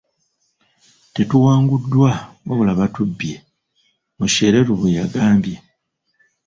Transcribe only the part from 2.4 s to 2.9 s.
wabula